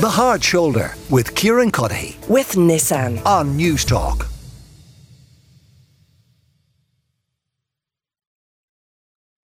The 0.00 0.08
Hard 0.08 0.42
Shoulder 0.42 0.94
with 1.10 1.34
Kieran 1.34 1.70
Cuddihy 1.70 2.26
with 2.26 2.52
Nissan. 2.52 3.22
on 3.26 3.58
Newstalk. 3.58 4.26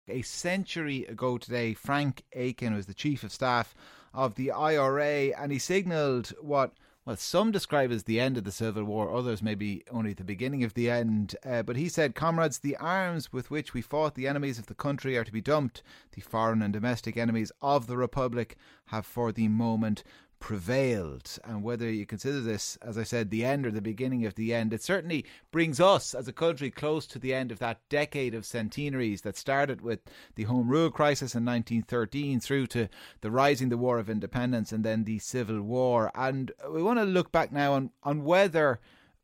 A 0.09 0.23
century 0.23 1.05
ago 1.05 1.37
today, 1.37 1.75
Frank 1.75 2.23
Aiken 2.33 2.75
was 2.75 2.87
the 2.87 2.95
chief 2.95 3.23
of 3.23 3.33
staff 3.33 3.75
of 4.15 4.37
the 4.37 4.51
IRA, 4.51 5.39
and 5.39 5.53
he 5.53 5.59
signalled 5.59 6.29
what 6.41 6.73
well 7.05 7.17
some 7.17 7.53
describe 7.53 7.93
as 7.93 8.05
the 8.05 8.19
end 8.19 8.39
of 8.39 8.45
the 8.45 8.51
Civil 8.51 8.83
War, 8.85 9.15
others 9.15 9.43
maybe 9.43 9.85
only 9.93 10.15
the 10.15 10.25
beginning 10.25 10.65
of 10.65 10.73
the 10.73 10.91
end. 10.91 11.37
Uh, 11.45 11.63
but 11.63 11.77
he 11.77 11.91
said, 11.91 12.15
"Comrades, 12.15 12.61
the 12.61 12.77
arms 12.79 13.31
with 13.31 13.51
which 13.51 13.75
we 13.75 13.83
fought 13.83 14.15
the 14.15 14.27
enemies 14.27 14.59
of 14.59 14.67
the 14.67 14.75
country 14.75 15.19
are 15.19 15.25
to 15.25 15.31
be 15.31 15.43
dumped. 15.43 15.83
The 16.13 16.23
foreign 16.23 16.63
and 16.63 16.73
domestic 16.73 17.19
enemies 17.19 17.53
of 17.61 17.87
the 17.89 17.99
Republic 17.99 18.57
have, 18.87 19.05
for 19.05 19.33
the 19.33 19.49
moment." 19.49 20.03
Prevailed. 20.47 21.41
And 21.43 21.65
whether 21.65 21.91
you 21.91 22.07
consider 22.07 22.39
this 22.41 22.79
as 22.81 22.97
i 22.97 23.03
said 23.03 23.31
the 23.31 23.45
end 23.45 23.67
or 23.67 23.73
the 23.73 23.81
beginning 23.81 24.25
of 24.27 24.37
the 24.37 24.55
end 24.55 24.73
it 24.73 24.81
certainly 24.81 25.25
brings 25.51 25.81
us 25.81 26.15
as 26.15 26.29
a 26.29 26.33
country 26.33 26.71
close 26.71 27.05
to 27.09 27.19
the 27.19 27.35
end 27.35 27.51
of 27.51 27.59
that 27.59 27.81
decade 27.89 28.33
of 28.33 28.47
centenaries 28.47 29.23
that 29.23 29.37
started 29.37 29.81
with 29.81 29.99
the 30.37 30.45
home 30.45 30.69
rule 30.69 30.89
crisis 30.89 31.35
in 31.35 31.45
1913 31.45 32.39
through 32.39 32.69
to 32.69 32.89
the 33.23 33.31
rising 33.33 33.71
the 33.71 33.77
war 33.77 33.99
of 33.99 34.09
independence 34.09 34.71
and 34.71 34.85
then 34.85 35.03
the 35.03 35.19
civil 35.19 35.61
war. 35.61 36.13
And 36.15 36.53
we 36.71 36.81
want 36.81 37.01
to 37.01 37.05
look 37.05 37.33
back 37.33 37.51
now 37.51 37.73
on 37.73 37.91
on 38.05 38.23
whether 38.23 38.79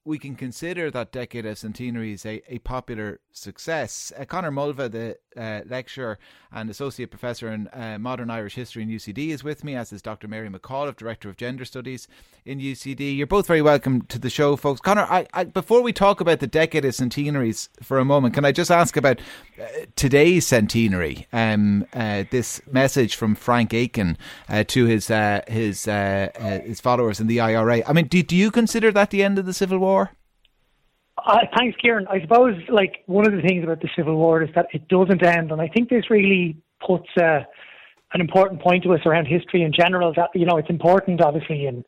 we 0.05 0.19
can 0.19 0.35
consider 0.35 0.91
that 0.91 1.13
decade 1.13 1.47
of 1.47 1.57
centenaries 1.57 2.27
a, 2.27 2.43
a 2.49 2.59
popular 2.61 3.21
success. 3.31 4.13
Uh, 4.19 4.25
Conor 4.25 4.51
Mulvagh, 4.51 4.91
the 4.91 5.17
uh, 5.37 5.61
lecturer 5.69 6.19
and 6.51 6.69
associate 6.69 7.11
professor 7.11 7.53
in 7.53 7.69
uh, 7.69 7.99
modern 8.01 8.29
Irish 8.29 8.57
history 8.57 8.83
in 8.83 8.89
UCD, 8.89 9.29
is 9.29 9.45
with 9.45 9.63
me, 9.63 9.77
as 9.77 9.93
is 9.93 10.03
Dr. 10.03 10.27
Mary 10.27 10.49
McAuliffe, 10.49 10.97
director 10.97 11.29
of 11.29 11.37
gender 11.37 11.65
studies 11.65 12.09
in 12.45 12.59
UCD. 12.59 13.17
You're 13.17 13.29
both 13.29 13.47
very 13.47 13.63
welcome 13.63 14.03
to 14.03 14.19
the 14.19 14.29
show, 14.29 14.57
folks. 14.57 14.81
Conor, 14.81 15.07
I, 15.09 15.27
I, 15.35 15.45
before 15.45 15.83
we 15.83 15.93
talk 15.93 16.21
about 16.21 16.41
the 16.41 16.49
decade 16.49 16.85
of 16.85 16.95
centenaries 16.97 17.69
for 17.81 17.99
a 17.99 18.05
moment, 18.05 18.35
can 18.35 18.45
I 18.45 18.51
just 18.51 18.73
ask 18.73 18.97
about 18.97 19.21
today's 19.97 20.47
centenary? 20.47 21.27
Um, 21.33 21.87
uh, 21.93 22.25
this 22.31 22.61
message 22.71 23.17
from 23.17 23.35
Frank 23.35 23.75
Aiken 23.75 24.17
uh, 24.49 24.65
to 24.69 24.87
his 24.87 25.09
his 25.49 25.85
his 25.85 26.81
followers 26.81 27.21
in 27.21 27.27
the 27.27 27.41
IRA. 27.41 27.83
I 27.87 27.93
mean, 27.93 28.07
do, 28.07 28.23
do 28.23 28.37
you 28.37 28.51
consider 28.51 28.91
that 28.93 29.11
the 29.11 29.23
end 29.23 29.39
of 29.39 29.47
the 29.47 29.55
Civil 29.55 29.79
War? 29.79 30.13
Uh, 31.25 31.39
thanks, 31.57 31.77
Kieran. 31.81 32.07
I 32.09 32.21
suppose 32.21 32.57
like 32.69 33.05
one 33.07 33.27
of 33.27 33.33
the 33.33 33.43
things 33.43 33.63
about 33.63 33.81
the 33.81 33.89
Civil 33.95 34.17
War 34.17 34.43
is 34.43 34.51
that 34.55 34.67
it 34.73 34.89
doesn't 34.89 35.25
end, 35.25 35.53
and 35.53 35.61
I 35.61 35.69
think 35.69 35.89
this 35.89 36.11
really 36.11 36.57
puts 36.85 37.09
uh, 37.17 37.41
an 38.13 38.21
important 38.21 38.61
point 38.61 38.83
to 38.85 38.93
us 38.95 39.01
around 39.07 39.27
history 39.27 39.63
in 39.63 39.73
general. 39.73 40.13
That 40.17 40.31
you 40.35 40.47
know, 40.47 40.57
it's 40.57 40.71
important, 40.71 41.21
obviously, 41.21 41.67
in 41.67 41.85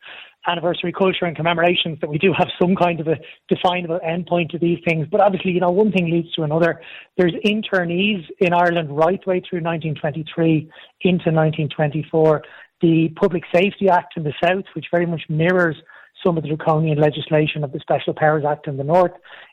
anniversary 0.47 0.93
culture 0.93 1.25
and 1.25 1.37
commemorations 1.37 1.99
that 2.01 2.11
we 2.11 2.19
do 2.19 2.33
have 2.37 2.49
some 2.61 2.75
kind 2.77 3.01
of 3.01 3.09
a 3.09 3.17
definable 3.49 3.99
endpoint 4.07 4.51
to 4.51 4.59
these 4.59 4.79
things. 4.87 5.07
But 5.11 5.21
obviously, 5.21 5.53
you 5.53 5.61
know, 5.61 5.71
one 5.71 5.93
thing 5.93 6.11
leads 6.11 6.33
to 6.35 6.43
another. 6.43 6.81
There's 7.17 7.35
internees 7.45 8.25
in 8.41 8.53
Ireland 8.53 8.97
right 8.97 9.25
way 9.27 9.41
through 9.41 9.63
1923 9.63 10.71
into 11.03 11.31
1924. 11.31 12.43
The 12.81 13.09
Public 13.17 13.45
Safety 13.55 13.89
Act 13.89 14.15
in 14.17 14.25
the 14.25 14.35
South, 14.43 14.65
which 14.75 14.87
very 14.91 15.07
much 15.07 15.23
mirrors 15.29 15.77
some 16.25 16.37
of 16.37 16.43
the 16.43 16.49
draconian 16.49 16.99
legislation 16.99 17.65
of 17.65 17.73
the 17.73 17.81
Special 17.81 18.15
Powers 18.15 18.45
Act 18.49 18.67
in 18.67 18.77
the 18.77 18.85
North 18.85 19.13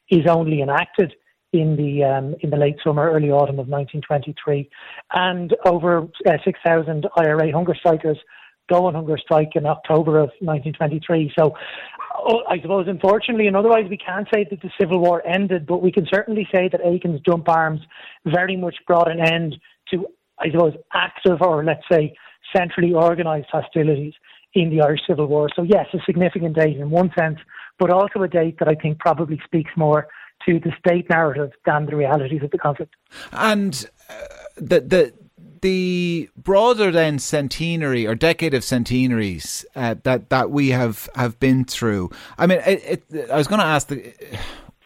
is 0.10 0.26
only 0.28 0.62
enacted 0.62 1.14
in 1.54 1.76
the 1.76 2.04
um, 2.04 2.36
in 2.40 2.50
the 2.50 2.58
late 2.58 2.78
summer, 2.84 3.12
early 3.12 3.30
autumn 3.30 3.60
of 3.60 3.68
1923, 3.68 4.70
and 5.14 5.56
over 5.66 6.08
uh, 6.26 6.38
6,000 6.44 7.08
IRA 7.18 7.52
hunger 7.52 7.76
strikers 7.76 8.18
go 8.70 8.86
on 8.86 8.96
hunger 8.96 9.18
strike 9.18 9.52
in 9.56 9.66
October 9.66 10.18
of 10.18 10.30
1923. 10.40 11.34
So, 11.38 11.56
oh, 12.18 12.44
I 12.50 12.62
suppose, 12.62 12.88
unfortunately, 12.88 13.48
and 13.48 13.56
otherwise, 13.56 13.86
we 13.90 13.98
can't 13.98 14.28
say 14.34 14.46
that 14.50 14.62
the 14.62 14.70
Civil 14.80 15.00
War 15.00 15.26
ended, 15.26 15.66
but 15.66 15.82
we 15.82 15.92
can 15.92 16.08
certainly 16.12 16.48
say 16.54 16.70
that 16.72 16.82
Aiken's 16.82 17.22
dump 17.22 17.50
arms 17.50 17.82
very 18.26 18.56
much 18.56 18.76
brought 18.88 19.10
an 19.12 19.20
end 19.20 19.56
to, 19.92 20.06
I 20.40 20.52
suppose, 20.52 20.74
active 20.94 21.42
or 21.42 21.64
let's 21.64 21.84
say 21.92 22.16
centrally 22.56 22.94
organised 22.94 23.50
hostilities 23.52 24.14
in 24.54 24.70
the 24.70 24.82
Irish 24.82 25.02
Civil 25.08 25.28
War. 25.28 25.50
So, 25.56 25.64
yes, 25.64 25.88
a 25.94 25.98
significant 26.06 26.56
date 26.56 26.78
in 26.78 26.90
one 26.90 27.12
sense, 27.18 27.38
but 27.80 27.90
also 27.90 28.22
a 28.22 28.28
date 28.28 28.60
that 28.60 28.68
I 28.68 28.76
think 28.76 29.00
probably 29.00 29.40
speaks 29.46 29.72
more 29.76 30.08
to 30.48 30.60
the 30.60 30.72
state 30.80 31.10
narrative 31.10 31.52
than 31.66 31.86
the 31.86 31.96
realities 31.96 32.42
of 32.44 32.52
the 32.52 32.58
conflict. 32.58 32.96
And 33.32 33.86
uh, 34.10 34.14
the 34.56 34.80
the 34.82 35.14
the 35.62 36.30
broader 36.36 36.92
then 36.92 37.20
centenary 37.20 38.06
or 38.08 38.16
decade 38.16 38.54
of 38.54 38.64
centenaries 38.64 39.66
uh, 39.76 39.96
that 40.04 40.30
that 40.30 40.52
we 40.52 40.70
have 40.70 41.10
have 41.16 41.40
been 41.40 41.66
through. 41.66 42.10
I 42.38 42.48
mean, 42.48 42.60
it, 42.66 43.04
it, 43.12 43.30
I 43.30 43.38
was 43.38 43.48
going 43.48 43.60
to 43.60 43.66
ask 43.66 43.88
the 43.88 44.14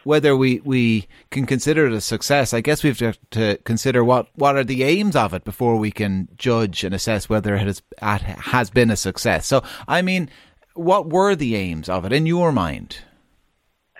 whether 0.06 0.36
we, 0.36 0.60
we 0.64 1.08
can 1.30 1.46
consider 1.46 1.86
it 1.86 1.92
a 1.92 2.00
success, 2.00 2.54
I 2.54 2.60
guess 2.60 2.84
we 2.84 2.92
have 2.92 3.18
to, 3.32 3.58
consider 3.64 4.04
what, 4.04 4.28
what 4.36 4.54
are 4.54 4.62
the 4.62 4.84
aims 4.84 5.16
of 5.16 5.34
it 5.34 5.42
before 5.42 5.76
we 5.76 5.90
can 5.90 6.28
judge 6.38 6.84
and 6.84 6.94
assess 6.94 7.28
whether 7.28 7.56
it 7.56 7.66
has, 7.66 7.82
has 8.00 8.70
been 8.70 8.88
a 8.88 8.96
success. 8.96 9.48
So, 9.48 9.64
I 9.88 10.02
mean, 10.02 10.30
what 10.74 11.08
were 11.08 11.34
the 11.34 11.56
aims 11.56 11.88
of 11.88 12.04
it 12.04 12.12
in 12.12 12.24
your 12.24 12.52
mind? 12.52 12.98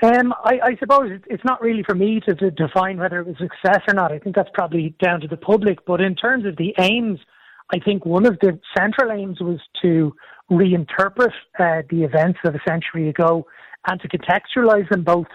Um, 0.03 0.35
I, 0.45 0.61
I, 0.63 0.77
suppose 0.79 1.11
it's 1.27 1.45
not 1.45 1.63
really 1.63 1.83
for 1.83 1.95
me 1.95 2.21
to, 2.27 2.35
to, 2.35 2.51
define 2.51 2.99
whether 2.99 3.19
it 3.19 3.27
was 3.27 3.37
success 3.39 3.81
or 3.89 3.95
not. 3.95 4.13
I 4.13 4.19
think 4.19 4.37
that's 4.37 4.51
probably 4.53 4.95
down 5.03 5.23
to 5.23 5.29
the 5.29 5.39
public. 5.39 5.87
But 5.87 6.03
in 6.03 6.15
terms 6.15 6.45
of 6.45 6.57
the 6.57 6.75
aims, 6.79 7.19
I 7.73 7.79
think 7.79 8.05
one 8.05 8.27
of 8.27 8.39
the 8.41 8.61
central 8.77 9.11
aims 9.11 9.41
was 9.41 9.59
to 9.83 10.15
reinterpret 10.51 11.33
uh, 11.59 11.83
the 11.89 12.05
events 12.05 12.39
of 12.45 12.55
a 12.55 12.61
century 12.69 13.09
ago 13.09 13.47
and 13.89 14.01
to 14.03 14.09
contextualize 14.09 14.89
them 14.91 15.03
both 15.03 15.29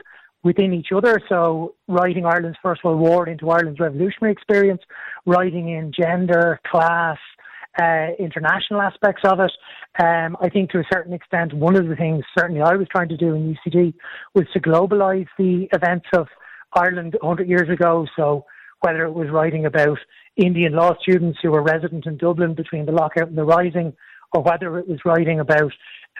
within 0.44 0.74
each 0.74 0.90
other. 0.96 1.20
So, 1.28 1.76
writing 1.88 2.26
Ireland's 2.26 2.58
First 2.62 2.84
World 2.84 3.00
War 3.00 3.28
into 3.28 3.50
Ireland's 3.50 3.80
revolutionary 3.80 4.32
experience, 4.32 4.82
writing 5.26 5.70
in 5.70 5.92
gender, 5.92 6.60
class, 6.70 7.18
uh, 7.80 8.08
international 8.20 8.82
aspects 8.82 9.22
of 9.26 9.40
it. 9.40 9.52
Um, 10.00 10.38
I 10.42 10.50
think 10.50 10.72
to 10.72 10.80
a 10.80 10.84
certain 10.92 11.14
extent, 11.14 11.54
one 11.54 11.76
of 11.76 11.88
the 11.88 11.96
things 11.96 12.24
certainly 12.38 12.62
I 12.62 12.76
was 12.76 12.88
trying 12.92 13.10
to 13.10 13.18
do 13.18 13.34
in 13.34 13.56
UCD 13.56 13.94
was 14.34 14.46
to 14.54 14.60
globalise 14.60 15.28
the 15.38 15.68
events 15.74 16.08
of 16.16 16.28
Ireland 16.74 17.16
100 17.22 17.48
years 17.48 17.70
ago. 17.70 18.08
So, 18.16 18.46
whether 18.82 19.06
it 19.06 19.14
was 19.14 19.30
writing 19.30 19.66
about 19.66 20.00
Indian 20.38 20.74
law 20.74 20.94
students 21.02 21.38
who 21.42 21.52
were 21.52 21.62
resident 21.62 22.08
in 22.08 22.18
Dublin 22.18 22.56
between 22.56 22.86
the 22.86 22.92
lockout 22.92 23.28
and 23.28 23.38
the 23.38 23.44
rising, 23.44 23.94
or 24.34 24.42
whether 24.42 24.80
it 24.80 24.88
was 24.88 25.00
writing 25.06 25.40
about, 25.40 25.72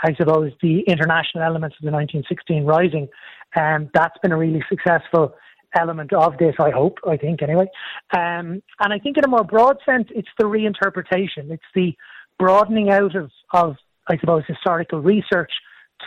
I 0.04 0.14
suppose, 0.16 0.52
the 0.62 0.82
international 0.82 1.44
elements 1.44 1.78
of 1.80 1.86
the 1.86 1.92
1916 1.92 2.66
rising. 2.66 3.08
Um, 3.56 3.90
that's 3.94 4.18
been 4.22 4.32
a 4.32 4.38
really 4.38 4.64
successful 4.70 5.34
element 5.76 6.14
of 6.14 6.38
this, 6.38 6.56
I 6.60 6.72
hope, 6.72 6.98
I 7.08 7.18
think 7.18 7.42
anyway. 7.42 7.68
Um, 8.14 8.62
and 8.80 8.94
I 8.94 9.00
think 9.00 9.18
in 9.18 9.26
a 9.26 9.30
more 9.30 9.44
broad 9.44 9.78
sense, 9.86 10.08
it's 10.14 10.30
the 10.38 10.46
reinterpretation. 10.46 11.52
It's 11.52 11.64
the 11.76 11.94
broadening 12.38 12.90
out 12.90 13.16
of, 13.16 13.32
of, 13.54 13.76
I 14.08 14.18
suppose, 14.18 14.44
historical 14.48 15.00
research 15.00 15.52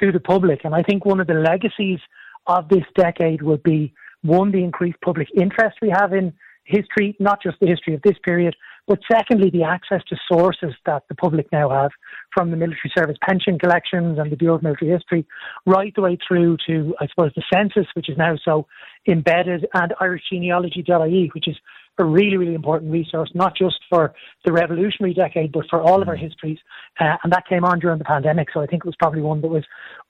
to 0.01 0.13
the 0.13 0.21
public. 0.21 0.65
And 0.65 0.75
I 0.75 0.83
think 0.83 1.05
one 1.05 1.21
of 1.21 1.27
the 1.27 1.35
legacies 1.35 2.01
of 2.47 2.69
this 2.69 2.85
decade 2.97 3.43
would 3.43 3.63
be 3.63 3.93
one, 4.23 4.53
the 4.53 4.65
increased 4.65 5.01
public 5.03 5.29
interest 5.37 5.77
we 5.81 5.91
have 5.91 6.13
in 6.13 6.33
history, 6.65 7.17
not 7.21 7.43
just 7.43 7.59
the 7.61 7.67
history 7.67 7.95
of 7.95 8.03
this 8.03 8.17
period, 8.25 8.57
but 8.87 8.99
secondly, 9.11 9.51
the 9.51 9.63
access 9.63 10.03
to 10.09 10.17
sources 10.31 10.75
that 10.85 11.05
the 11.09 11.15
public 11.15 11.51
now 11.53 11.71
have 11.71 11.91
from 12.33 12.51
the 12.51 12.57
military 12.57 12.93
service 12.97 13.17
pension 13.27 13.59
collections 13.59 14.19
and 14.19 14.31
the 14.31 14.37
Bureau 14.37 14.57
of 14.57 14.63
Military 14.63 14.91
History, 14.91 15.27
right 15.65 15.95
the 15.95 16.03
way 16.03 16.19
through 16.27 16.59
to, 16.67 16.95
I 17.01 17.07
suppose, 17.07 17.33
the 17.35 17.43
census, 17.53 17.87
which 17.95 18.11
is 18.11 18.19
now 18.19 18.35
so 18.45 18.67
embedded, 19.09 19.67
and 19.73 19.93
irishgenealogy.ie, 20.01 21.31
which 21.35 21.49
is 21.49 21.57
a 21.99 22.05
really, 22.05 22.37
really 22.37 22.55
important 22.55 22.91
resource, 22.91 23.31
not 23.35 23.57
just 23.57 23.77
for 23.89 24.15
the 24.45 24.53
revolutionary 24.53 25.15
decade, 25.15 25.53
but 25.53 25.65
for 25.71 25.81
all 25.81 26.03
of 26.03 26.09
our 26.09 26.17
mm. 26.17 26.23
histories. 26.23 26.59
Uh, 26.99 27.17
and 27.23 27.33
that 27.33 27.47
came 27.49 27.65
on 27.65 27.79
during 27.79 27.99
the 27.99 28.05
pandemic, 28.05 28.49
so 28.53 28.61
I 28.61 28.67
think 28.67 28.85
it 28.85 28.87
was 28.87 28.97
probably 28.97 29.21
one 29.21 29.41
that 29.43 29.49
was 29.49 29.65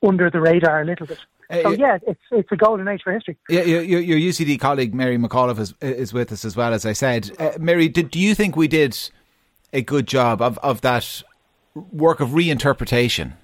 under 0.07 0.31
the 0.31 0.41
radar 0.41 0.83
a 0.83 0.85
little 0.85 1.07
bit. 1.07 1.19
Uh, 1.51 1.63
so 1.63 1.71
yeah, 1.73 1.99
it's 2.07 2.21
it's 2.31 2.51
a 2.51 2.57
golden 2.57 2.89
age 2.89 3.03
for 3.05 3.13
history. 3.13 3.37
Yeah, 3.51 3.63
your, 3.63 4.01
your 4.01 4.19
UCD 4.19 4.59
colleague 4.59 4.95
Mary 4.95 5.19
McAuliffe 5.19 5.59
is 5.59 5.75
is 5.83 6.13
with 6.13 6.33
us 6.33 6.45
as 6.45 6.57
well. 6.57 6.73
As 6.73 6.87
I 6.87 6.95
said, 6.95 7.31
uh, 7.39 7.51
Mary, 7.59 7.89
did, 7.89 8.11
do 8.11 8.19
you 8.19 8.35
think 8.35 8.57
we 8.57 8.67
did 8.67 8.99
a 9.73 9.83
good 9.83 10.07
job 10.07 10.41
of 10.41 10.59
of 10.59 10.81
that 10.81 11.23
work 11.93 12.21
of 12.21 12.31
reinterpretation? 12.31 13.35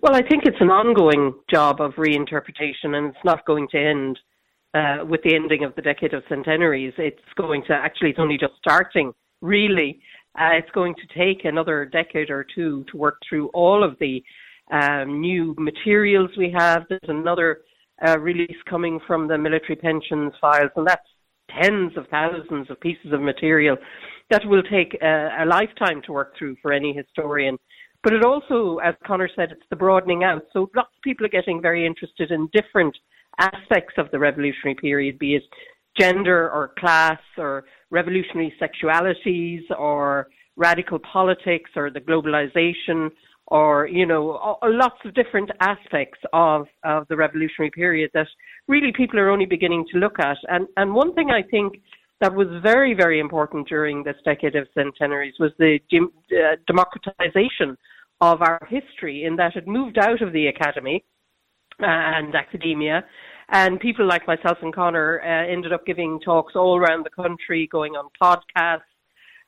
Well, 0.00 0.14
I 0.14 0.22
think 0.22 0.44
it's 0.44 0.60
an 0.60 0.70
ongoing 0.70 1.34
job 1.50 1.80
of 1.80 1.94
reinterpretation, 1.94 2.94
and 2.94 3.08
it's 3.08 3.24
not 3.24 3.44
going 3.44 3.66
to 3.72 3.78
end 3.78 4.20
uh, 4.74 4.98
with 5.08 5.22
the 5.22 5.34
ending 5.34 5.64
of 5.64 5.74
the 5.74 5.82
decade 5.82 6.14
of 6.14 6.22
centenaries. 6.28 6.92
It's 6.98 7.18
going 7.36 7.62
to 7.68 7.72
actually, 7.72 8.10
it's 8.10 8.18
only 8.18 8.38
just 8.38 8.54
starting, 8.58 9.12
really. 9.40 10.00
Uh, 10.38 10.50
it's 10.52 10.70
going 10.72 10.94
to 10.94 11.18
take 11.18 11.44
another 11.44 11.84
decade 11.84 12.30
or 12.30 12.46
two 12.54 12.84
to 12.90 12.96
work 12.96 13.16
through 13.28 13.48
all 13.48 13.82
of 13.82 13.96
the 13.98 14.22
um, 14.70 15.20
new 15.20 15.54
materials 15.58 16.30
we 16.36 16.54
have. 16.56 16.84
There's 16.88 17.00
another 17.08 17.62
uh, 18.06 18.18
release 18.18 18.56
coming 18.68 19.00
from 19.06 19.26
the 19.26 19.38
military 19.38 19.76
pensions 19.76 20.32
files, 20.40 20.70
and 20.76 20.86
that's 20.86 21.02
tens 21.60 21.92
of 21.96 22.06
thousands 22.08 22.70
of 22.70 22.78
pieces 22.80 23.12
of 23.12 23.20
material 23.20 23.76
that 24.30 24.44
will 24.46 24.62
take 24.62 24.96
a, 25.02 25.30
a 25.40 25.46
lifetime 25.46 26.02
to 26.04 26.12
work 26.12 26.34
through 26.38 26.56
for 26.60 26.72
any 26.72 26.92
historian. 26.92 27.58
But 28.02 28.12
it 28.12 28.24
also, 28.24 28.76
as 28.78 28.94
Conor 29.04 29.28
said, 29.34 29.50
it's 29.50 29.62
the 29.70 29.76
broadening 29.76 30.22
out. 30.22 30.42
So 30.52 30.70
lots 30.76 30.90
of 30.96 31.02
people 31.02 31.26
are 31.26 31.30
getting 31.30 31.60
very 31.60 31.84
interested 31.86 32.30
in 32.30 32.48
different 32.52 32.96
aspects 33.38 33.94
of 33.96 34.10
the 34.10 34.18
revolutionary 34.18 34.74
period, 34.74 35.18
be 35.18 35.36
it 35.36 35.42
gender 35.98 36.50
or 36.50 36.72
class 36.78 37.20
or 37.36 37.64
revolutionary 37.90 38.52
sexualities 38.60 39.62
or 39.78 40.28
radical 40.56 40.98
politics 40.98 41.70
or 41.76 41.90
the 41.90 42.00
globalization 42.00 43.10
or 43.48 43.86
you 43.88 44.04
know 44.04 44.56
lots 44.64 44.98
of 45.04 45.14
different 45.14 45.50
aspects 45.60 46.18
of 46.32 46.66
of 46.84 47.06
the 47.08 47.16
revolutionary 47.16 47.70
period 47.70 48.10
that 48.14 48.26
really 48.66 48.92
people 48.92 49.18
are 49.18 49.30
only 49.30 49.46
beginning 49.46 49.84
to 49.90 49.98
look 49.98 50.18
at. 50.18 50.36
And 50.48 50.66
and 50.76 50.94
one 50.94 51.14
thing 51.14 51.30
i 51.30 51.42
think 51.42 51.80
that 52.20 52.34
was 52.34 52.48
very 52.62 52.92
very 52.94 53.20
important 53.20 53.68
during 53.68 54.02
this 54.02 54.16
decade 54.24 54.56
of 54.56 54.66
centenaries 54.74 55.34
was 55.38 55.52
the 55.58 55.78
uh, 55.94 56.56
democratization 56.66 57.76
of 58.20 58.42
our 58.42 58.60
history 58.68 59.24
in 59.24 59.36
that 59.36 59.56
it 59.56 59.66
moved 59.66 59.96
out 59.96 60.20
of 60.20 60.32
the 60.32 60.48
academy 60.48 61.04
and 61.80 62.34
academia 62.34 63.04
and 63.50 63.80
people 63.80 64.06
like 64.06 64.26
myself 64.26 64.58
and 64.60 64.74
Conor 64.74 65.20
uh, 65.24 65.50
ended 65.50 65.72
up 65.72 65.86
giving 65.86 66.20
talks 66.20 66.54
all 66.54 66.76
around 66.76 67.04
the 67.04 67.10
country, 67.10 67.66
going 67.70 67.94
on 67.94 68.10
podcasts. 68.22 68.82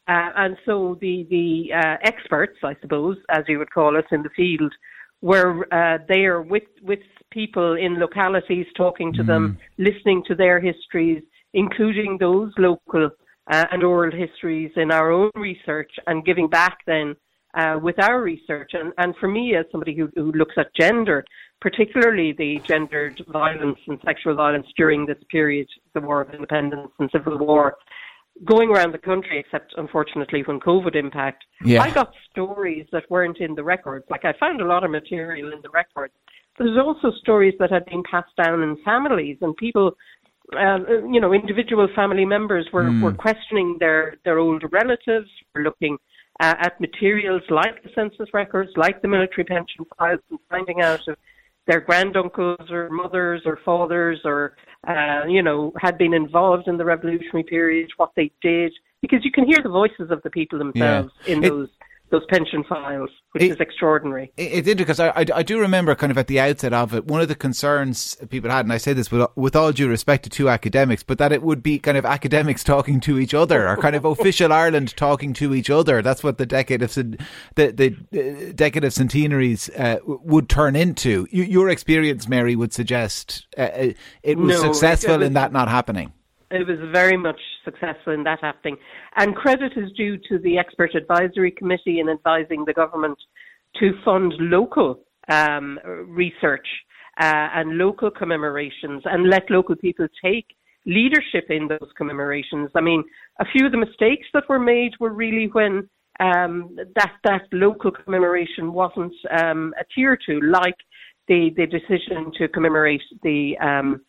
Uh, 0.09 0.33
and 0.37 0.57
so 0.65 0.97
the 1.01 1.27
the 1.31 1.73
uh, 1.75 1.97
experts, 2.03 2.57
I 2.65 2.75
suppose, 2.81 3.19
as 3.29 3.45
you 3.47 3.59
would 3.59 3.71
call 3.71 3.97
us 3.97 4.05
in 4.11 4.23
the 4.23 4.31
field, 4.31 4.73
were 5.21 5.67
uh, 5.73 5.99
there 6.09 6.41
with 6.41 6.63
with 6.83 7.01
people 7.31 7.77
in 7.77 8.01
localities, 8.01 8.67
talking 8.77 9.13
to 9.13 9.23
mm. 9.23 9.27
them, 9.27 9.59
listening 9.79 10.25
to 10.29 10.35
their 10.35 10.61
histories, 10.61 11.23
including 11.53 12.17
those 12.19 12.53
local 12.57 13.11
uh, 13.53 13.67
and 13.71 13.85
oral 13.85 14.11
histories 14.11 14.73
in 14.77 14.91
our 14.91 15.13
own 15.13 15.31
research, 15.35 15.93
and 16.07 16.25
giving 16.25 16.49
back 16.49 16.79
then 16.87 17.15
uh, 17.55 17.79
with 17.83 17.99
our 17.99 18.21
research. 18.23 18.73
And, 18.75 18.93
and 18.99 19.15
for 19.21 19.29
me, 19.29 19.55
as 19.57 19.67
somebody 19.71 19.97
who, 19.97 20.11
who 20.15 20.33
looks 20.33 20.55
at 20.57 20.75
gender, 20.75 21.25
particularly 21.61 22.33
the 22.33 22.61
gendered 22.67 23.21
violence 23.29 23.79
and 23.87 23.99
sexual 24.05 24.35
violence 24.35 24.67
during 24.77 25.07
this 25.07 25.19
period, 25.31 25.69
the 25.95 26.01
War 26.01 26.23
of 26.23 26.33
Independence 26.33 26.91
and 26.99 27.11
Civil 27.13 27.39
War, 27.39 27.77
going 28.45 28.71
around 28.71 28.93
the 28.93 28.99
country, 28.99 29.39
except 29.39 29.75
unfortunately 29.77 30.43
when 30.45 30.61
COVID 30.61 30.97
impact, 30.97 31.45
yeah. 31.65 31.83
I 31.83 31.91
got 31.91 32.13
stories 32.31 32.87
that 32.93 33.05
weren't 33.11 33.39
in 33.39 33.55
the 33.55 33.63
records. 33.63 34.07
Like 34.09 34.25
I 34.25 34.33
found 34.39 34.61
a 34.61 34.67
lot 34.67 34.85
of 34.85 34.91
material 34.91 35.53
in 35.53 35.61
the 35.63 35.71
records. 35.71 36.15
But 36.57 36.65
there's 36.65 36.79
also 36.79 37.13
stories 37.21 37.55
that 37.59 37.71
had 37.71 37.85
been 37.87 38.03
passed 38.11 38.35
down 38.43 38.63
in 38.63 38.77
families 38.85 39.37
and 39.43 39.57
people, 39.57 39.93
uh, 40.57 40.79
you 41.11 41.21
know, 41.21 41.33
individual 41.33 41.89
family 41.95 42.25
members 42.25 42.67
were, 42.73 42.85
mm. 42.85 43.03
were 43.03 43.13
questioning 43.13 43.77
their, 43.79 44.17
their 44.25 44.39
older 44.39 44.69
relatives, 44.69 45.29
were 45.55 45.63
looking 45.63 45.99
uh, 46.41 46.55
at 46.59 46.81
materials 46.81 47.43
like 47.51 47.83
the 47.83 47.91
census 47.95 48.29
records, 48.33 48.71
like 48.77 49.03
the 49.03 49.09
military 49.09 49.45
pension 49.45 49.85
files, 49.99 50.21
and 50.31 50.39
finding 50.49 50.81
out 50.81 51.01
if 51.07 51.17
their 51.67 51.83
granduncles 51.83 52.71
or 52.71 52.89
mothers 52.91 53.43
or 53.45 53.59
fathers 53.65 54.19
or 54.25 54.57
uh, 54.89 55.23
you 55.29 55.43
know 55.43 55.73
had 55.79 55.99
been 55.99 56.15
involved 56.15 56.67
in 56.67 56.79
the 56.79 56.85
revolutionary 56.85 57.45
period, 57.45 57.91
what 57.99 58.11
they 58.17 58.31
did, 58.41 58.73
because 59.03 59.25
you 59.25 59.31
can 59.31 59.47
hear 59.47 59.59
the 59.63 59.69
voices 59.69 60.11
of 60.11 60.23
the 60.23 60.31
people 60.31 60.59
themselves 60.59 61.13
yeah. 61.27 61.33
in 61.35 61.45
it, 61.45 61.49
those 61.49 61.69
those 62.11 62.25
pension 62.29 62.65
files, 62.65 63.11
which 63.33 63.45
it, 63.45 63.51
is 63.53 63.61
extraordinary. 63.61 64.33
It, 64.37 64.53
it 64.53 64.65
did 64.65 64.79
because 64.79 64.99
I, 64.99 65.09
I, 65.11 65.25
I, 65.35 65.43
do 65.43 65.61
remember 65.61 65.95
kind 65.95 66.11
of 66.11 66.19
at 66.19 66.27
the 66.27 66.41
outset 66.41 66.73
of 66.73 66.95
it, 66.95 67.07
one 67.07 67.21
of 67.21 67.29
the 67.29 67.35
concerns 67.35 68.17
people 68.29 68.51
had, 68.51 68.67
and 68.67 68.73
I 68.73 68.79
say 68.79 68.93
this 68.93 69.11
with, 69.11 69.29
with 69.37 69.55
all 69.55 69.73
due 69.73 69.89
respect 69.89 70.25
to 70.25 70.31
two 70.31 70.49
academics, 70.49 71.03
but 71.03 71.19
that 71.19 71.33
it 71.33 71.43
would 71.43 71.63
be 71.63 71.79
kind 71.79 71.97
of 71.97 72.05
academics 72.05 72.65
talking 72.71 73.01
to 73.01 73.19
each 73.19 73.35
other, 73.35 73.69
or 73.69 73.77
kind 73.77 73.95
of 73.95 74.05
official 74.05 74.53
Ireland 74.53 74.97
talking 74.97 75.33
to 75.35 75.55
each 75.55 75.71
other. 75.71 76.03
That's 76.03 76.25
what 76.25 76.39
the 76.39 76.47
decade 76.47 76.83
of 76.83 76.95
the 76.95 77.17
the 77.55 78.53
decade 78.55 78.85
of 78.85 78.93
centenaries 78.93 79.71
uh, 79.71 79.99
would 80.05 80.49
turn 80.49 80.77
into. 80.77 81.27
your 81.31 81.69
experience, 81.69 82.29
Mary, 82.29 82.57
would 82.57 82.73
suggest 82.73 83.47
uh, 83.57 83.63
uh 83.63 83.93
it 84.23 84.37
was 84.37 84.61
no, 84.61 84.73
successful 84.73 85.23
in 85.23 85.35
that 85.35 85.53
not 85.53 85.69
happening 85.69 86.13
it 86.51 86.67
was 86.67 86.79
very 86.93 87.17
much 87.17 87.41
successful 87.65 88.13
in 88.13 88.25
that 88.25 88.41
happening. 88.41 88.77
And 89.17 89.37
credit 89.37 89.73
is 89.77 89.93
due 89.93 90.17
to 90.29 90.39
the 90.39 90.59
expert 90.59 90.95
advisory 90.95 91.53
committee 91.53 92.01
in 92.01 92.09
advising 92.09 92.65
the 92.65 92.73
government 92.73 93.19
to 93.79 93.93
fund 94.05 94.35
local 94.39 95.01
um, 95.29 95.79
research 96.07 96.67
uh, 97.21 97.49
and 97.55 97.79
local 97.79 98.11
commemorations 98.11 99.03
and 99.05 99.29
let 99.29 99.51
local 99.51 99.77
people 99.77 100.09
take 100.23 100.47
leadership 100.87 101.47
in 101.51 101.69
those 101.69 101.91
commemorations. 101.97 102.71
I 102.75 102.81
mean, 102.81 103.05
a 103.39 103.45
few 103.45 103.67
of 103.67 103.73
the 103.73 103.79
mistakes 103.79 104.27
that 104.35 104.49
were 104.49 104.59
made 104.59 104.93
were 104.99 105.13
really 105.13 105.49
when 105.53 105.89
um, 106.19 106.77
that 106.97 107.13
that 107.25 107.43
local 107.53 107.91
commemoration 107.91 108.73
wasn't 108.73 109.15
um, 109.39 109.73
adhered 109.81 110.21
to, 110.27 110.41
like 110.41 110.77
the 111.29 111.51
the 111.57 111.67
decision 111.67 112.33
to 112.39 112.49
commemorate 112.49 113.03
the 113.23 113.57
um, 113.59 114.01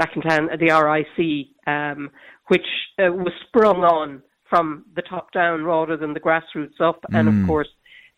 Black 0.00 0.14
and 0.14 0.22
Tan, 0.22 0.48
the 0.58 0.72
RIC, 0.72 1.48
um, 1.66 2.10
which 2.48 2.64
uh, 2.98 3.12
was 3.12 3.34
sprung 3.46 3.84
on 3.84 4.22
from 4.48 4.86
the 4.96 5.02
top 5.02 5.30
down 5.30 5.62
rather 5.62 5.94
than 5.98 6.14
the 6.14 6.20
grassroots 6.20 6.80
up, 6.80 7.02
mm. 7.02 7.18
and 7.18 7.28
of 7.28 7.34
mm. 7.34 7.46
course, 7.46 7.68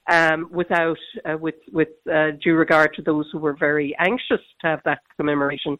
um, 0.08 0.48
without 0.52 0.96
uh, 1.28 1.36
with 1.36 1.56
with 1.72 1.88
uh, 2.08 2.30
due 2.40 2.54
regard 2.54 2.94
to 2.94 3.02
those 3.02 3.26
who 3.32 3.40
were 3.40 3.56
very 3.58 3.96
anxious 3.98 4.40
to 4.60 4.68
have 4.68 4.80
that 4.84 5.00
commemoration, 5.16 5.76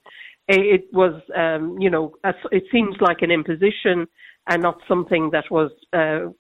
it, 0.49 0.87
was 0.93 1.23
um, 1.37 1.79
you 1.79 1.89
know 1.89 2.15
it 2.51 2.65
seems 2.73 2.97
like 3.01 3.23
an 3.23 3.31
imposition 3.31 4.09
and 4.49 4.61
not 4.61 4.79
something 4.89 5.31
that 5.31 5.45
was 5.53 5.71
uh, 5.93 6.33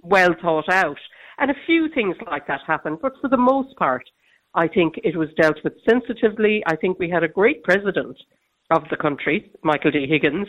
well 0.00 0.32
thought 0.40 0.72
out. 0.72 1.00
And 1.38 1.50
a 1.50 1.64
few 1.66 1.88
things 1.92 2.14
like 2.30 2.46
that 2.46 2.60
happened, 2.68 2.98
but 3.02 3.14
for 3.20 3.26
the 3.26 3.36
most 3.36 3.74
part, 3.76 4.04
I 4.54 4.68
think 4.68 4.94
it 5.02 5.16
was 5.16 5.28
dealt 5.40 5.56
with 5.64 5.72
sensitively. 5.90 6.62
I 6.68 6.76
think 6.76 7.00
we 7.00 7.10
had 7.10 7.24
a 7.24 7.28
great 7.28 7.64
president 7.64 8.16
of 8.72 8.82
the 8.90 8.96
country, 8.96 9.50
Michael 9.62 9.90
D. 9.90 10.06
Higgins, 10.08 10.48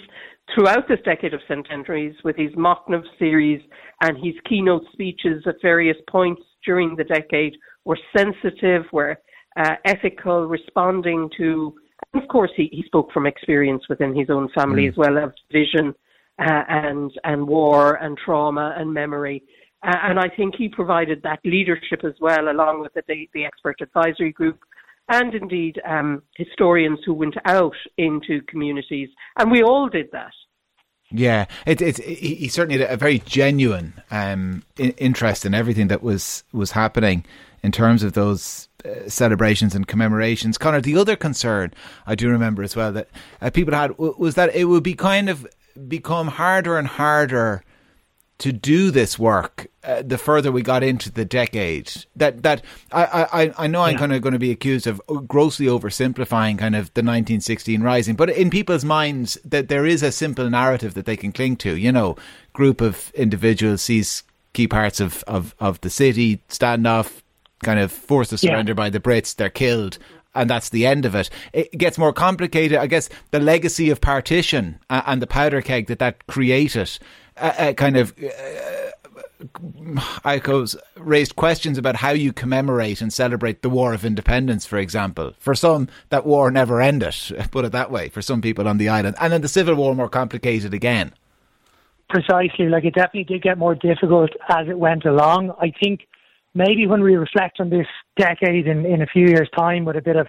throughout 0.54 0.88
this 0.88 1.00
decade 1.04 1.34
of 1.34 1.42
centenaries 1.48 2.16
with 2.24 2.36
his 2.36 2.52
Machnamh 2.54 3.04
series 3.20 3.62
and 4.02 4.18
his 4.18 4.34
keynote 4.48 4.84
speeches 4.94 5.44
at 5.46 5.56
various 5.62 5.98
points 6.10 6.42
during 6.66 6.96
the 6.96 7.04
decade 7.04 7.56
were 7.86 8.00
sensitive, 8.16 8.84
were 8.92 9.18
uh, 9.58 9.76
ethical, 9.86 10.46
responding 10.46 11.30
to, 11.38 11.76
of 12.14 12.28
course, 12.30 12.52
he, 12.56 12.70
he 12.72 12.84
spoke 12.84 13.12
from 13.12 13.26
experience 13.26 13.84
within 13.90 14.16
his 14.16 14.30
own 14.30 14.50
family 14.56 14.86
mm. 14.86 14.90
as 14.90 14.98
well 14.98 15.18
of 15.18 15.34
vision 15.52 15.94
uh, 16.40 16.64
and 16.68 17.12
and 17.24 17.48
war 17.48 17.96
and 17.96 18.18
trauma 18.18 18.74
and 18.78 18.92
memory. 18.92 19.44
Uh, 19.86 19.98
and 20.04 20.20
I 20.20 20.30
think 20.30 20.56
he 20.56 20.70
provided 20.70 21.22
that 21.24 21.40
leadership 21.44 22.04
as 22.06 22.14
well, 22.22 22.50
along 22.50 22.82
with 22.82 22.94
the, 22.94 23.28
the 23.34 23.46
expert 23.46 23.82
advisory 23.82 24.32
group 24.32 24.60
and 25.10 25.34
indeed 25.34 25.82
um, 25.88 26.24
historians 26.36 27.00
who 27.06 27.14
went 27.14 27.36
out 27.46 27.76
into 27.98 28.42
communities, 28.48 29.10
and 29.38 29.52
we 29.52 29.62
all 29.62 29.90
did 29.90 30.10
that. 30.12 30.32
Yeah, 31.12 31.46
it, 31.68 31.80
it, 31.82 31.98
he 32.00 32.48
certainly 32.48 32.82
had 32.82 32.92
a 32.92 32.98
very 32.98 33.20
genuine 33.20 33.94
um, 34.10 34.64
interest 34.78 35.46
in 35.46 35.54
everything 35.54 35.88
that 35.90 36.02
was 36.02 36.44
was 36.52 36.72
happening 36.72 37.24
in 37.62 37.72
terms 37.72 38.02
of 38.02 38.14
those 38.14 38.68
uh, 38.84 39.08
celebrations 39.08 39.76
and 39.76 39.88
commemorations. 39.88 40.58
Conor, 40.58 40.82
the 40.82 40.98
other 40.98 41.16
concern 41.16 41.72
I 42.08 42.16
do 42.16 42.30
remember 42.30 42.64
as 42.64 42.76
well 42.76 42.92
that 42.94 43.10
uh, 43.42 43.52
people 43.52 43.76
had 43.76 43.98
was 43.98 44.36
that 44.36 44.56
it 44.56 44.66
would 44.66 44.84
be 44.84 44.96
kind 44.96 45.30
of 45.30 45.48
become 45.88 46.28
harder 46.28 46.78
and 46.78 46.88
harder 46.88 47.64
to 48.44 48.52
do 48.52 48.92
this 48.92 49.18
work 49.18 49.68
uh, 49.86 50.02
the 50.06 50.18
further 50.18 50.52
we 50.52 50.62
got 50.62 50.84
into 50.84 51.10
the 51.10 51.24
decade 51.24 51.90
that 52.14 52.44
that 52.44 52.62
I 52.92 53.06
I, 53.32 53.54
I 53.58 53.68
know 53.68 53.84
I'm 53.84 53.94
yeah. 53.94 54.00
kind 54.00 54.12
of 54.12 54.22
going 54.22 54.34
to 54.34 54.40
be 54.40 54.52
accused 54.52 54.86
of 54.86 55.02
grossly 55.30 55.68
oversimplifying 55.68 56.60
kind 56.60 56.76
of 56.76 56.94
the 56.94 57.00
1916 57.00 57.82
rising 57.82 58.18
but 58.18 58.30
in 58.30 58.50
people's 58.50 58.84
minds 58.84 59.38
that 59.46 59.70
there 59.70 59.86
is 59.86 60.04
a 60.04 60.12
simple 60.12 60.50
narrative 60.50 60.94
that 60.96 61.06
they 61.06 61.16
can 61.16 61.32
cling 61.32 61.56
to 61.56 61.78
you 61.78 61.90
know 61.90 62.18
group 62.52 62.82
of 62.82 63.14
individuals 63.16 63.82
sees 63.82 64.24
key 64.52 64.68
parts 64.68 65.00
of 65.00 65.24
of, 65.24 65.56
of 65.62 65.80
the 65.80 65.90
city 65.90 66.42
stand 66.50 66.86
off 66.86 67.24
kind 67.64 67.80
of 67.80 67.94
forced 67.94 68.32
to 68.32 68.38
surrender 68.38 68.72
yeah. 68.72 68.76
by 68.84 68.90
the 68.90 69.00
Brits 69.00 69.34
they're 69.34 69.50
killed 69.50 69.98
and 70.36 70.50
that's 70.50 70.70
the 70.70 70.88
end 70.88 71.06
of 71.06 71.14
it. 71.14 71.30
It 71.54 71.78
gets 71.78 72.00
more 72.00 72.12
complicated. 72.12 72.80
I 72.80 72.88
guess 72.88 73.08
the 73.30 73.40
legacy 73.40 73.92
of 73.92 74.02
partition 74.02 74.80
and 74.90 75.22
the 75.22 75.28
powder 75.28 75.62
keg 75.62 75.86
that 75.88 76.00
that 76.00 76.26
created 76.26 76.98
uh, 77.38 77.54
uh, 77.58 77.74
kind 77.74 77.98
of. 77.98 78.14
Uh, 78.22 78.92
I 80.24 80.42
raised 80.96 81.36
questions 81.36 81.78
about 81.78 81.98
how 81.98 82.12
you 82.12 82.32
commemorate 82.32 83.02
and 83.02 83.12
celebrate 83.12 83.62
the 83.62 83.70
War 83.70 83.94
of 83.94 84.06
Independence, 84.06 84.66
for 84.66 84.78
example. 84.78 85.34
For 85.38 85.54
some, 85.54 85.90
that 86.10 86.26
war 86.26 86.50
never 86.50 86.82
ended, 86.82 87.16
put 87.52 87.66
it 87.66 87.74
that 87.74 87.92
way, 87.92 88.10
for 88.10 88.22
some 88.22 88.42
people 88.42 88.68
on 88.68 88.78
the 88.78 88.90
island. 88.90 89.18
And 89.20 89.34
then 89.34 89.42
the 89.42 89.50
Civil 89.50 89.76
War 89.76 89.96
more 89.96 90.10
complicated 90.10 90.74
again. 90.74 91.14
Precisely. 92.10 92.70
Like 92.70 92.86
it 92.86 92.94
definitely 92.94 93.26
did 93.26 93.42
get 93.42 93.58
more 93.58 93.76
difficult 93.76 94.30
as 94.50 94.68
it 94.68 94.78
went 94.78 95.06
along. 95.06 95.52
I 95.60 95.74
think 95.82 96.08
maybe 96.54 96.88
when 96.88 97.02
we 97.02 97.16
reflect 97.16 97.60
on 97.60 97.70
this 97.70 97.88
decade 98.18 98.68
in, 98.68 98.86
in 98.86 99.02
a 99.02 99.08
few 99.08 99.28
years' 99.28 99.50
time 99.58 99.84
with 99.84 99.98
a 99.98 100.02
bit 100.02 100.16
of 100.16 100.28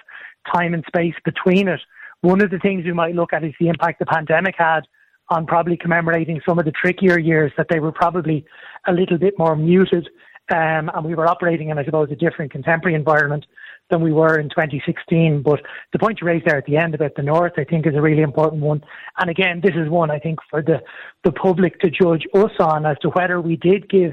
time 0.52 0.74
and 0.74 0.84
space 0.86 1.14
between 1.24 1.68
it, 1.68 1.80
one 2.22 2.42
of 2.42 2.50
the 2.50 2.58
things 2.58 2.84
we 2.84 2.92
might 2.92 3.14
look 3.14 3.32
at 3.32 3.44
is 3.44 3.52
the 3.60 3.68
impact 3.68 3.98
the 3.98 4.06
pandemic 4.06 4.54
had 4.56 4.80
on 5.28 5.46
probably 5.46 5.76
commemorating 5.76 6.40
some 6.46 6.58
of 6.58 6.64
the 6.64 6.72
trickier 6.72 7.18
years 7.18 7.52
that 7.56 7.66
they 7.70 7.80
were 7.80 7.92
probably 7.92 8.44
a 8.86 8.92
little 8.92 9.18
bit 9.18 9.34
more 9.38 9.56
muted 9.56 10.08
um, 10.52 10.90
and 10.94 11.04
we 11.04 11.14
were 11.14 11.26
operating 11.26 11.70
in, 11.70 11.78
I 11.78 11.84
suppose, 11.84 12.10
a 12.10 12.16
different 12.16 12.52
contemporary 12.52 12.94
environment 12.94 13.46
than 13.90 14.02
we 14.02 14.12
were 14.12 14.38
in 14.38 14.48
2016. 14.50 15.42
But 15.42 15.60
the 15.92 15.98
point 15.98 16.18
you 16.20 16.26
raised 16.26 16.46
there 16.46 16.58
at 16.58 16.66
the 16.66 16.76
end 16.76 16.94
about 16.94 17.14
the 17.16 17.22
North, 17.22 17.52
I 17.56 17.64
think, 17.64 17.86
is 17.86 17.94
a 17.94 18.02
really 18.02 18.22
important 18.22 18.62
one. 18.62 18.82
And 19.18 19.30
again, 19.30 19.60
this 19.62 19.74
is 19.74 19.88
one 19.88 20.10
I 20.10 20.18
think 20.18 20.40
for 20.50 20.62
the 20.62 20.82
the 21.24 21.32
public 21.32 21.80
to 21.80 21.90
judge 21.90 22.26
us 22.34 22.52
on 22.60 22.84
as 22.84 22.98
to 23.02 23.08
whether 23.10 23.40
we 23.40 23.56
did 23.56 23.88
give 23.88 24.12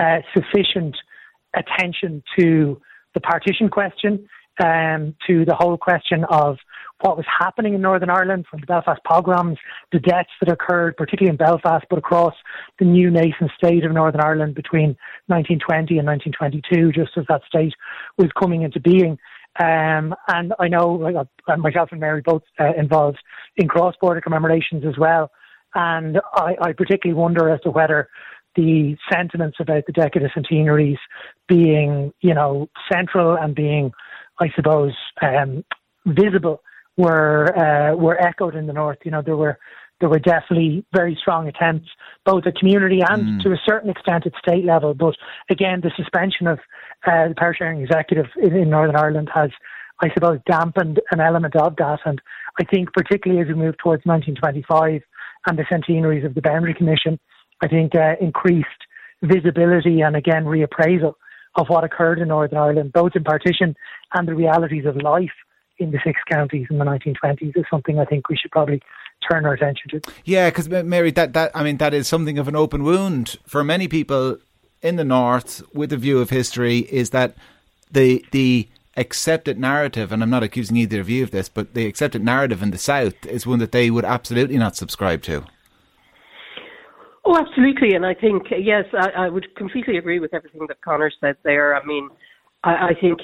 uh, 0.00 0.18
sufficient 0.34 0.96
attention 1.54 2.22
to 2.38 2.80
the 3.14 3.20
partition 3.20 3.68
question, 3.68 4.28
um, 4.62 5.14
to 5.28 5.44
the 5.44 5.54
whole 5.54 5.76
question 5.76 6.24
of 6.28 6.56
what 7.00 7.16
was 7.16 7.26
happening 7.26 7.74
in 7.74 7.80
Northern 7.80 8.10
Ireland 8.10 8.46
from 8.50 8.60
the 8.60 8.66
Belfast 8.66 9.00
pogroms, 9.04 9.58
the 9.92 10.00
deaths 10.00 10.30
that 10.40 10.50
occurred, 10.50 10.96
particularly 10.96 11.30
in 11.30 11.36
Belfast, 11.36 11.84
but 11.88 11.98
across 11.98 12.34
the 12.78 12.84
new 12.84 13.10
nascent 13.10 13.50
state 13.56 13.84
of 13.84 13.92
Northern 13.92 14.20
Ireland 14.20 14.54
between 14.54 14.96
1920 15.26 15.98
and 15.98 16.06
1922, 16.06 16.92
just 16.92 17.16
as 17.16 17.24
that 17.28 17.42
state 17.46 17.74
was 18.16 18.30
coming 18.38 18.62
into 18.62 18.80
being. 18.80 19.18
Um, 19.60 20.14
and 20.28 20.52
I 20.58 20.68
know 20.68 21.26
uh, 21.48 21.56
myself 21.56 21.90
and 21.92 22.00
Mary 22.00 22.22
both 22.24 22.42
uh, 22.60 22.72
involved 22.76 23.18
in 23.56 23.68
cross-border 23.68 24.20
commemorations 24.20 24.84
as 24.84 24.98
well. 24.98 25.30
And 25.74 26.20
I, 26.34 26.56
I 26.60 26.72
particularly 26.72 27.20
wonder 27.20 27.48
as 27.50 27.60
to 27.60 27.70
whether 27.70 28.08
the 28.56 28.96
sentiments 29.12 29.58
about 29.60 29.84
the 29.86 29.92
decade 29.92 30.22
centenaries 30.34 30.98
being, 31.48 32.12
you 32.20 32.34
know, 32.34 32.68
central 32.90 33.36
and 33.36 33.54
being, 33.54 33.92
I 34.40 34.48
suppose, 34.56 34.94
um, 35.22 35.64
visible 36.06 36.62
were 36.98 37.56
uh, 37.56 37.96
were 37.96 38.20
echoed 38.20 38.54
in 38.54 38.66
the 38.66 38.72
north. 38.74 38.98
You 39.04 39.12
know, 39.12 39.22
there 39.22 39.36
were 39.36 39.58
there 40.00 40.08
were 40.08 40.18
definitely 40.18 40.84
very 40.92 41.16
strong 41.20 41.48
attempts, 41.48 41.88
both 42.24 42.46
at 42.46 42.56
community 42.56 43.00
and 43.08 43.40
mm. 43.40 43.42
to 43.42 43.50
a 43.50 43.60
certain 43.66 43.90
extent 43.90 44.26
at 44.26 44.32
state 44.38 44.64
level. 44.64 44.94
But 44.94 45.16
again, 45.50 45.80
the 45.82 45.90
suspension 45.96 46.46
of 46.46 46.58
uh, 47.06 47.28
the 47.28 47.34
power 47.36 47.54
sharing 47.56 47.80
executive 47.80 48.26
in, 48.40 48.54
in 48.54 48.70
Northern 48.70 48.96
Ireland 48.96 49.30
has, 49.34 49.50
I 50.00 50.08
suppose, 50.14 50.38
dampened 50.46 51.00
an 51.10 51.20
element 51.20 51.56
of 51.56 51.76
that. 51.76 52.00
And 52.04 52.20
I 52.60 52.64
think, 52.64 52.92
particularly 52.92 53.42
as 53.42 53.48
we 53.48 53.54
move 53.54 53.76
towards 53.78 54.04
1925 54.04 55.02
and 55.46 55.58
the 55.58 55.64
centenaries 55.68 56.24
of 56.24 56.34
the 56.34 56.42
Boundary 56.42 56.74
Commission, 56.74 57.18
I 57.62 57.68
think 57.68 57.94
uh, 57.94 58.14
increased 58.20 58.68
visibility 59.22 60.00
and 60.00 60.14
again 60.14 60.44
reappraisal 60.44 61.14
of 61.56 61.66
what 61.68 61.82
occurred 61.82 62.20
in 62.20 62.28
Northern 62.28 62.58
Ireland, 62.58 62.92
both 62.92 63.12
in 63.16 63.24
partition 63.24 63.74
and 64.14 64.28
the 64.28 64.34
realities 64.34 64.84
of 64.86 64.96
life 65.02 65.30
in 65.78 65.90
the 65.90 65.98
six 66.04 66.20
counties 66.30 66.66
in 66.70 66.78
the 66.78 66.84
1920s 66.84 67.56
is 67.56 67.64
something 67.70 67.98
I 67.98 68.04
think 68.04 68.28
we 68.28 68.36
should 68.36 68.50
probably 68.50 68.80
turn 69.28 69.44
our 69.44 69.54
attention 69.54 69.90
to. 69.90 70.00
Yeah, 70.24 70.50
because 70.50 70.68
Mary, 70.68 71.10
that 71.12 71.32
that 71.32 71.50
I 71.54 71.62
mean 71.62 71.78
that 71.78 71.94
is 71.94 72.08
something 72.08 72.38
of 72.38 72.48
an 72.48 72.56
open 72.56 72.82
wound 72.84 73.36
for 73.46 73.64
many 73.64 73.88
people 73.88 74.38
in 74.82 74.96
the 74.96 75.04
north 75.04 75.62
with 75.72 75.92
a 75.92 75.96
view 75.96 76.20
of 76.20 76.30
history. 76.30 76.78
Is 76.78 77.10
that 77.10 77.36
the 77.90 78.24
the 78.32 78.68
accepted 78.96 79.58
narrative, 79.58 80.12
and 80.12 80.22
I'm 80.22 80.30
not 80.30 80.42
accusing 80.42 80.76
either 80.76 81.00
of 81.00 81.08
you 81.08 81.22
of 81.22 81.30
this, 81.30 81.48
but 81.48 81.74
the 81.74 81.86
accepted 81.86 82.24
narrative 82.24 82.62
in 82.62 82.70
the 82.70 82.78
south 82.78 83.26
is 83.26 83.46
one 83.46 83.60
that 83.60 83.72
they 83.72 83.90
would 83.90 84.04
absolutely 84.04 84.58
not 84.58 84.76
subscribe 84.76 85.22
to. 85.22 85.44
Oh, 87.24 87.36
absolutely, 87.36 87.94
and 87.94 88.06
I 88.06 88.14
think 88.14 88.46
yes, 88.50 88.84
I, 88.94 89.26
I 89.26 89.28
would 89.28 89.54
completely 89.54 89.98
agree 89.98 90.18
with 90.18 90.32
everything 90.32 90.66
that 90.68 90.80
Conor 90.80 91.12
said 91.20 91.36
there. 91.44 91.76
I 91.76 91.84
mean, 91.84 92.08
I, 92.64 92.88
I 92.88 92.94
think 93.00 93.20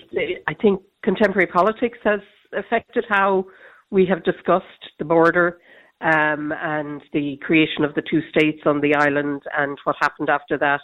I 0.46 0.54
think 0.54 0.82
contemporary 1.02 1.46
politics 1.46 1.98
has 2.04 2.20
affected 2.56 3.04
how 3.08 3.46
we 3.90 4.06
have 4.06 4.24
discussed 4.24 4.64
the 4.98 5.04
border 5.04 5.58
um, 6.00 6.52
and 6.60 7.00
the 7.12 7.38
creation 7.42 7.84
of 7.84 7.94
the 7.94 8.02
two 8.02 8.20
states 8.28 8.62
on 8.66 8.80
the 8.80 8.94
island 8.94 9.42
and 9.56 9.78
what 9.84 9.96
happened 10.00 10.28
after 10.28 10.58
that, 10.58 10.80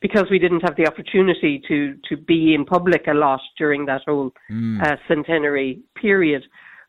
because 0.00 0.26
we 0.30 0.38
didn't 0.38 0.60
have 0.60 0.76
the 0.76 0.86
opportunity 0.86 1.62
to 1.68 1.96
to 2.08 2.16
be 2.16 2.54
in 2.54 2.64
public 2.64 3.06
a 3.06 3.14
lot 3.14 3.40
during 3.56 3.86
that 3.86 4.02
whole 4.06 4.32
mm. 4.50 4.82
uh, 4.82 4.96
centenary 5.06 5.80
period. 6.00 6.42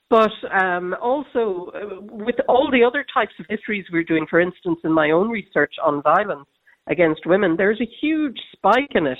But 0.09 0.31
um, 0.51 0.95
also 0.99 1.71
uh, 1.75 2.01
with 2.01 2.35
all 2.47 2.69
the 2.71 2.83
other 2.83 3.05
types 3.13 3.33
of 3.39 3.45
histories 3.47 3.85
we're 3.91 4.03
doing, 4.03 4.25
for 4.27 4.39
instance, 4.41 4.79
in 4.83 4.91
my 4.91 5.11
own 5.11 5.29
research 5.29 5.75
on 5.83 6.01
violence 6.01 6.49
against 6.87 7.27
women, 7.27 7.55
there's 7.55 7.79
a 7.79 7.89
huge 8.01 8.39
spike 8.53 8.91
in 8.95 9.05
it 9.05 9.19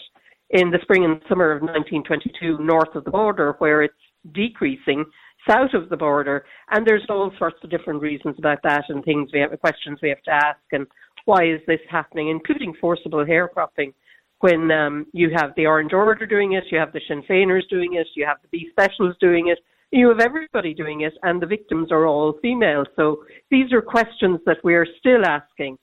in 0.50 0.72
the 0.72 0.80
spring 0.82 1.06
and 1.06 1.22
summer 1.30 1.51
of 1.51 1.62
1922 1.62 2.58
north 2.63 2.96
of 2.96 3.04
the 3.04 3.12
border, 3.12 3.56
where 3.60 3.84
it's 3.84 3.94
decreasing 4.34 5.06
south 5.48 5.74
of 5.74 5.90
the 5.90 5.98
border. 5.98 6.46
And 6.72 6.86
there's 6.86 7.06
all 7.10 7.32
sorts 7.38 7.58
of 7.64 7.70
different 7.70 8.02
reasons 8.02 8.36
about 8.38 8.60
that 8.64 8.86
and 8.90 9.04
things 9.04 9.30
we 9.34 9.40
have, 9.40 9.58
questions 9.60 10.00
we 10.02 10.10
have 10.10 10.22
to 10.24 10.32
ask 10.32 10.60
and 10.72 10.86
why 11.26 11.46
is 11.46 11.62
this 11.68 11.80
happening, 11.90 12.30
including 12.30 12.74
forcible 12.80 13.26
hair 13.26 13.48
cropping. 13.48 13.94
When 14.42 14.72
um, 14.72 15.06
you 15.12 15.32
have 15.36 15.52
the 15.58 15.66
Orange 15.66 15.92
Order 15.94 16.26
doing 16.26 16.54
it, 16.54 16.64
you 16.72 16.80
have 16.80 16.94
the 16.94 17.02
Sinn 17.08 17.24
Féiners 17.30 17.68
doing 17.70 17.96
it, 17.96 18.08
you 18.16 18.26
have 18.26 18.38
the 18.42 18.48
B 18.52 18.70
Specials 18.72 19.16
doing 19.20 19.50
it, 19.50 19.60
you 19.92 20.08
have 20.08 20.22
everybody 20.22 20.74
doing 20.74 21.02
it, 21.02 21.14
and 21.24 21.42
the 21.42 21.46
victims 21.46 21.92
are 21.92 22.08
all 22.08 22.40
female. 22.42 22.86
So 22.96 23.24
these 23.52 23.74
are 23.74 23.82
questions 23.82 24.40
that 24.46 24.58
we're 24.64 24.88
still 25.00 25.26
asking. 25.26 25.78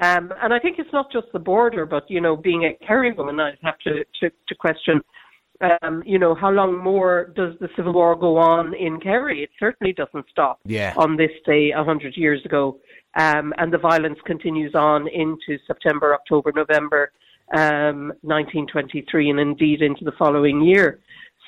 Um, 0.00 0.32
and 0.42 0.52
I 0.52 0.58
think 0.58 0.78
it's 0.78 0.92
not 0.92 1.10
just 1.10 1.26
the 1.32 1.38
border, 1.38 1.86
but 1.86 2.04
you 2.08 2.20
know, 2.20 2.36
being 2.36 2.64
a 2.64 2.86
Kerry 2.86 3.12
woman, 3.12 3.40
I 3.40 3.52
have 3.62 3.78
to, 3.80 4.04
to, 4.20 4.30
to 4.30 4.54
question 4.54 5.00
um, 5.82 6.02
you 6.06 6.18
know, 6.18 6.34
how 6.34 6.50
long 6.50 6.82
more 6.82 7.32
does 7.36 7.54
the 7.60 7.68
Civil 7.76 7.92
War 7.92 8.16
go 8.16 8.36
on 8.36 8.74
in 8.74 9.00
Kerry? 9.00 9.42
It 9.42 9.50
certainly 9.58 9.92
doesn't 9.92 10.26
stop 10.30 10.60
yeah. 10.64 10.94
on 10.96 11.16
this 11.16 11.30
day 11.44 11.72
a 11.76 11.84
hundred 11.84 12.16
years 12.16 12.44
ago. 12.44 12.78
Um, 13.18 13.54
and 13.56 13.72
the 13.72 13.78
violence 13.78 14.18
continues 14.26 14.74
on 14.74 15.08
into 15.08 15.58
September, 15.66 16.14
October, 16.14 16.52
November 16.54 17.12
um, 17.54 18.12
1923, 18.22 19.30
and 19.30 19.40
indeed 19.40 19.80
into 19.80 20.04
the 20.04 20.12
following 20.18 20.62
year. 20.62 21.00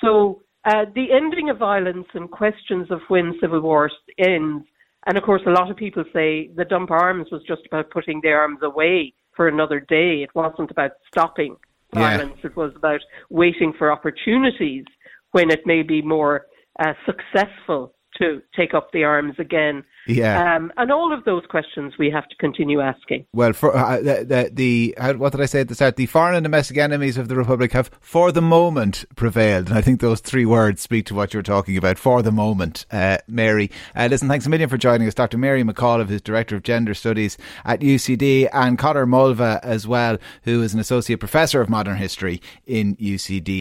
So 0.02 0.42
uh, 0.64 0.86
the 0.94 1.12
ending 1.12 1.50
of 1.50 1.58
violence 1.58 2.06
and 2.14 2.30
questions 2.30 2.90
of 2.90 3.00
when 3.08 3.34
civil 3.40 3.60
war 3.60 3.90
ends, 4.18 4.64
and 5.06 5.18
of 5.18 5.24
course, 5.24 5.42
a 5.46 5.50
lot 5.50 5.70
of 5.70 5.76
people 5.76 6.04
say 6.12 6.50
the 6.56 6.64
dump 6.64 6.90
arms 6.90 7.28
was 7.30 7.42
just 7.46 7.62
about 7.66 7.90
putting 7.90 8.20
the 8.22 8.30
arms 8.30 8.60
away 8.62 9.12
for 9.36 9.48
another 9.48 9.80
day. 9.80 10.22
It 10.22 10.34
wasn't 10.34 10.70
about 10.70 10.92
stopping 11.10 11.56
violence. 11.94 12.34
Yeah. 12.42 12.50
It 12.50 12.56
was 12.56 12.72
about 12.76 13.00
waiting 13.30 13.72
for 13.78 13.90
opportunities 13.90 14.84
when 15.32 15.50
it 15.50 15.60
may 15.66 15.82
be 15.82 16.02
more 16.02 16.46
uh, 16.78 16.92
successful 17.06 17.94
to 18.18 18.42
take 18.56 18.74
up 18.74 18.92
the 18.92 19.04
arms 19.04 19.34
again. 19.38 19.84
Yeah. 20.06 20.56
Um, 20.56 20.72
and 20.76 20.90
all 20.90 21.12
of 21.12 21.24
those 21.24 21.44
questions 21.48 21.94
we 21.98 22.10
have 22.10 22.28
to 22.28 22.36
continue 22.36 22.80
asking. 22.80 23.26
Well, 23.32 23.52
for 23.52 23.76
uh, 23.76 23.98
the, 23.98 24.24
the, 24.24 24.50
the 24.52 24.94
how, 24.98 25.14
what 25.14 25.32
did 25.32 25.40
I 25.40 25.46
say 25.46 25.60
at 25.60 25.68
the 25.68 25.74
start? 25.74 25.96
The 25.96 26.06
foreign 26.06 26.34
and 26.34 26.44
domestic 26.44 26.78
enemies 26.78 27.18
of 27.18 27.28
the 27.28 27.36
Republic 27.36 27.72
have, 27.72 27.90
for 28.00 28.32
the 28.32 28.40
moment, 28.40 29.04
prevailed. 29.16 29.68
And 29.68 29.76
I 29.76 29.82
think 29.82 30.00
those 30.00 30.20
three 30.20 30.46
words 30.46 30.80
speak 30.80 31.06
to 31.06 31.14
what 31.14 31.34
you're 31.34 31.42
talking 31.42 31.76
about. 31.76 31.98
For 31.98 32.22
the 32.22 32.32
moment, 32.32 32.86
uh, 32.90 33.18
Mary. 33.28 33.70
Uh, 33.94 34.08
listen, 34.10 34.28
thanks 34.28 34.46
a 34.46 34.50
million 34.50 34.68
for 34.68 34.78
joining 34.78 35.06
us, 35.06 35.14
Dr. 35.14 35.38
Mary 35.38 35.62
McAuliffe, 35.62 36.08
who's 36.08 36.22
Director 36.22 36.56
of 36.56 36.62
Gender 36.62 36.94
Studies 36.94 37.36
at 37.64 37.80
UCD, 37.80 38.48
and 38.52 38.78
Conor 38.78 39.06
Mulvagh 39.06 39.60
as 39.62 39.86
well, 39.86 40.18
who 40.44 40.62
is 40.62 40.74
an 40.74 40.80
Associate 40.80 41.18
Professor 41.18 41.60
of 41.60 41.68
Modern 41.68 41.96
History 41.96 42.40
in 42.66 42.96
UCD. 42.96 43.60